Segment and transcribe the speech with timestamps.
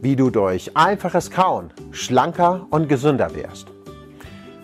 [0.00, 3.68] wie du durch einfaches Kauen schlanker und gesünder wirst.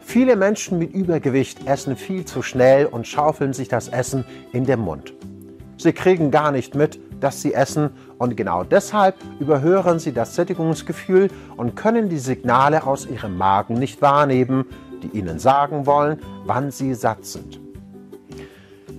[0.00, 4.80] Viele Menschen mit Übergewicht essen viel zu schnell und schaufeln sich das Essen in den
[4.80, 5.12] Mund.
[5.76, 11.28] Sie kriegen gar nicht mit, dass sie essen und genau deshalb überhören sie das Sättigungsgefühl
[11.56, 14.64] und können die Signale aus ihrem Magen nicht wahrnehmen,
[15.02, 17.60] die ihnen sagen wollen, wann sie satt sind.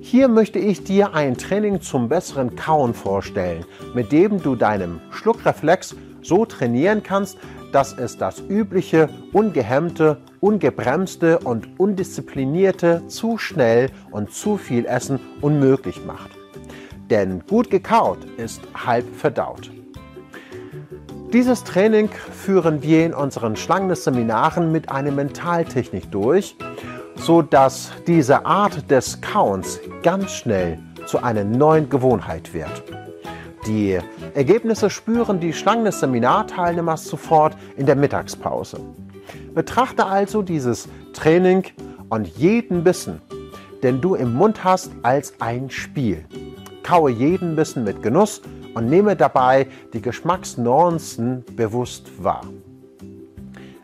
[0.00, 5.96] Hier möchte ich dir ein Training zum besseren Kauen vorstellen, mit dem du deinem Schluckreflex
[6.22, 7.38] so trainieren kannst,
[7.72, 16.04] dass es das übliche, ungehemmte, ungebremste und undisziplinierte zu schnell und zu viel Essen unmöglich
[16.04, 16.30] macht.
[17.10, 19.70] Denn gut gekaut ist halb verdaut.
[21.32, 26.56] Dieses Training führen wir in unseren Schlangenseminaren mit einer Mentaltechnik durch,
[27.16, 32.82] so dass diese Art des Kauens ganz schnell zu einer neuen Gewohnheit wird.
[33.66, 33.96] Die
[34.34, 38.80] Ergebnisse spüren die Schlangen des Seminarteilnehmers sofort in der Mittagspause.
[39.54, 41.64] Betrachte also dieses Training
[42.08, 43.22] und jeden Bissen,
[43.84, 46.24] den du im Mund hast, als ein Spiel.
[46.82, 48.42] Kaue jeden Bissen mit Genuss
[48.74, 52.44] und nehme dabei die Geschmacksnuancen bewusst wahr.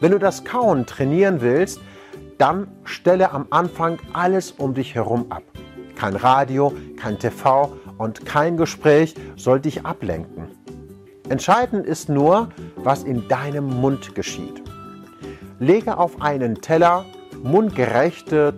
[0.00, 1.80] Wenn du das Kauen trainieren willst,
[2.36, 5.44] dann stelle am Anfang alles um dich herum ab.
[5.96, 7.72] Kein Radio, kein TV
[8.02, 10.48] und kein Gespräch soll dich ablenken.
[11.28, 14.60] Entscheidend ist nur, was in deinem Mund geschieht.
[15.60, 17.04] Lege auf einen Teller
[17.44, 18.54] mundgerechte,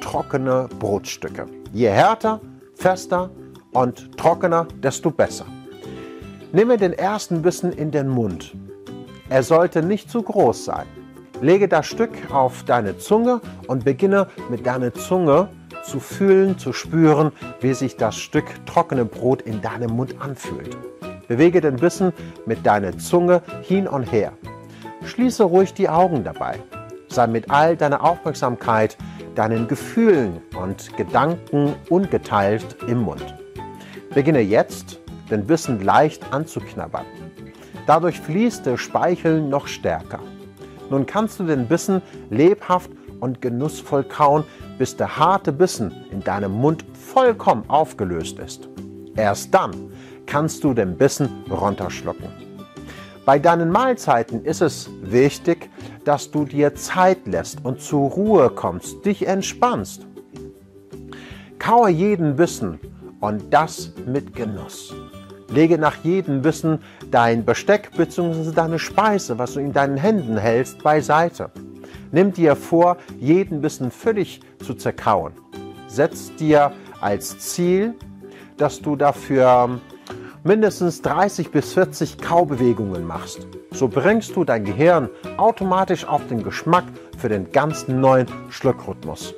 [0.00, 1.46] trockene Brotstücke.
[1.72, 2.40] Je härter,
[2.76, 3.30] fester
[3.72, 5.46] und trockener, desto besser.
[6.52, 8.54] Nehme den ersten Bissen in den Mund.
[9.28, 10.86] Er sollte nicht zu groß sein.
[11.40, 15.48] Lege das Stück auf deine Zunge und beginne mit deiner Zunge
[15.84, 20.76] zu fühlen, zu spüren, wie sich das Stück trockene Brot in deinem Mund anfühlt.
[21.28, 22.12] Bewege den Bissen
[22.46, 24.32] mit deiner Zunge hin und her.
[25.04, 26.58] Schließe ruhig die Augen dabei.
[27.08, 28.96] Sei mit all deiner Aufmerksamkeit,
[29.34, 33.34] deinen Gefühlen und Gedanken ungeteilt im Mund.
[34.14, 37.06] Beginne jetzt, den Bissen leicht anzuknabbern.
[37.86, 40.20] Dadurch fließt der Speichel noch stärker.
[40.90, 42.90] Nun kannst du den Bissen lebhaft
[43.24, 44.44] und genussvoll kauen,
[44.76, 48.68] bis der harte Bissen in deinem Mund vollkommen aufgelöst ist.
[49.16, 49.70] Erst dann
[50.26, 52.28] kannst du den Bissen runterschlucken.
[53.24, 55.70] Bei deinen Mahlzeiten ist es wichtig,
[56.04, 60.06] dass du dir Zeit lässt und zur Ruhe kommst, dich entspannst.
[61.58, 62.78] Kaue jeden Bissen
[63.20, 64.94] und das mit Genuss.
[65.48, 66.80] Lege nach jedem Bissen
[67.10, 68.52] dein Besteck bzw.
[68.52, 71.50] deine Speise, was du in deinen Händen hältst, beiseite.
[72.14, 75.32] Nimm dir vor, jeden Bissen völlig zu zerkauen.
[75.88, 76.70] Setz dir
[77.00, 77.94] als Ziel,
[78.56, 79.80] dass du dafür
[80.44, 83.48] mindestens 30 bis 40 Kaubewegungen machst.
[83.72, 85.08] So bringst du dein Gehirn
[85.38, 86.84] automatisch auf den Geschmack
[87.18, 89.34] für den ganzen neuen Schluckrhythmus.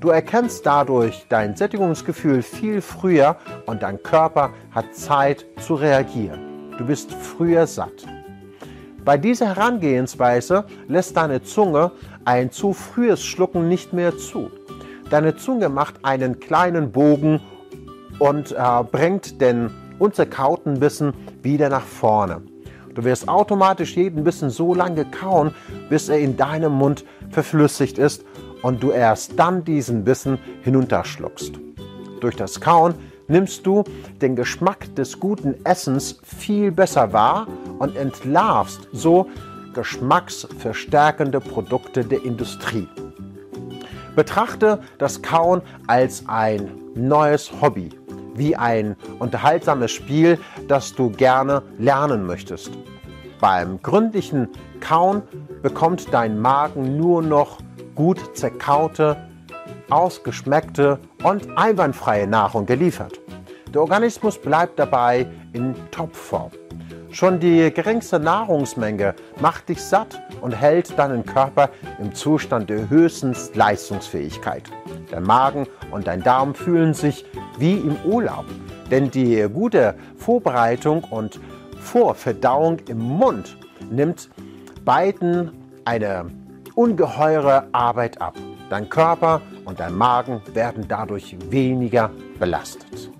[0.00, 3.36] Du erkennst dadurch dein Sättigungsgefühl viel früher
[3.66, 6.72] und dein Körper hat Zeit zu reagieren.
[6.78, 8.06] Du bist früher satt.
[9.04, 11.92] Bei dieser Herangehensweise lässt deine Zunge
[12.24, 14.50] ein zu frühes Schlucken nicht mehr zu.
[15.10, 17.40] Deine Zunge macht einen kleinen Bogen
[18.18, 22.40] und äh, bringt den unzerkauten Bissen wieder nach vorne.
[22.94, 25.54] Du wirst automatisch jeden Bissen so lange kauen,
[25.90, 28.24] bis er in deinem Mund verflüssigt ist
[28.62, 31.52] und du erst dann diesen Bissen hinunterschluckst.
[32.20, 32.94] Durch das Kauen
[33.28, 33.84] nimmst du
[34.20, 37.46] den Geschmack des guten Essens viel besser wahr
[37.78, 39.28] und entlarvst so
[39.74, 42.88] geschmacksverstärkende Produkte der Industrie.
[44.14, 47.90] Betrachte das Kauen als ein neues Hobby,
[48.34, 52.70] wie ein unterhaltsames Spiel, das du gerne lernen möchtest.
[53.40, 54.48] Beim gründlichen
[54.80, 55.22] Kauen
[55.62, 57.58] bekommt dein Magen nur noch
[57.94, 59.16] gut zerkaute,
[59.90, 63.20] ausgeschmeckte und einwandfreie Nahrung geliefert.
[63.72, 66.50] Der Organismus bleibt dabei in Topform.
[67.10, 71.70] Schon die geringste Nahrungsmenge macht dich satt und hält deinen Körper
[72.00, 74.64] im Zustand der höchsten Leistungsfähigkeit.
[75.12, 77.24] Der Magen und dein Darm fühlen sich
[77.58, 78.46] wie im Urlaub,
[78.90, 81.38] denn die gute Vorbereitung und
[81.78, 83.56] Vorverdauung im Mund
[83.90, 84.28] nimmt
[84.84, 85.52] beiden
[85.84, 86.26] eine
[86.74, 88.34] ungeheure Arbeit ab.
[88.70, 93.10] Dein Körper und dein Magen werden dadurch weniger belastet.